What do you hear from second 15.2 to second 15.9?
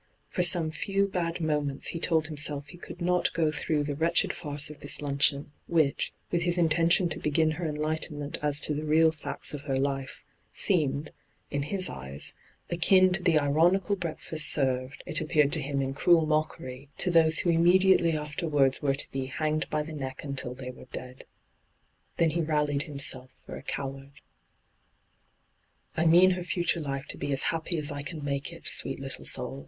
ap 13 D,gt,, 6rtbyGOOglC 194 ENTRAPPED peared to him